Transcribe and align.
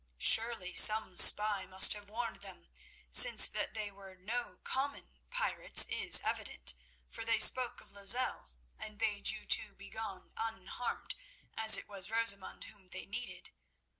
Surely 0.17 0.73
some 0.73 1.15
spy 1.15 1.67
must 1.67 1.93
have 1.93 2.09
warned 2.09 2.37
them, 2.37 2.71
since 3.11 3.45
that 3.45 3.75
they 3.75 3.91
were 3.91 4.15
no 4.15 4.57
common 4.63 5.19
pirates 5.29 5.85
is 5.85 6.19
evident, 6.23 6.73
for 7.07 7.23
they 7.23 7.37
spoke 7.37 7.79
of 7.81 7.91
Lozelle, 7.91 8.49
and 8.79 8.97
bade 8.97 9.29
you 9.29 9.45
two 9.45 9.75
begone 9.75 10.31
unharmed, 10.35 11.13
as 11.55 11.77
it 11.77 11.87
was 11.87 12.09
Rosamund 12.09 12.63
whom 12.63 12.87
they 12.87 13.05
needed. 13.05 13.51